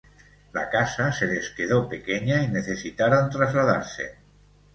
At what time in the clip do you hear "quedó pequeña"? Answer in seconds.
1.51-2.41